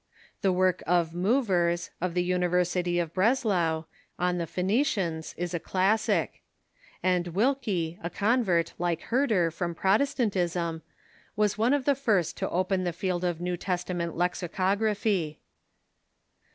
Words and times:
The 0.41 0.51
Avork 0.51 0.81
of 0.87 1.11
3Iovers, 1.11 1.91
of 2.01 2.15
the 2.15 2.23
University 2.23 2.97
of 2.97 3.13
Breslau, 3.13 3.83
on 4.17 4.39
the 4.39 4.47
Phoenicians, 4.47 5.35
is 5.37 5.53
a 5.53 5.59
classic; 5.59 6.41
and 7.03 7.35
Wilke, 7.35 7.99
a 8.01 8.09
convert— 8.09 8.73
like 8.79 9.11
Hurter— 9.11 9.51
from 9.53 9.75
Protestantism, 9.75 10.81
Avas 11.37 11.55
one 11.55 11.73
of 11.75 11.85
the 11.85 11.93
first 11.93 12.35
to 12.37 12.49
open 12.49 12.83
the 12.83 12.93
field 12.93 13.23
of 13.23 13.39
New 13.39 13.55
Testament 13.57 14.17
lexicography. 14.17 15.39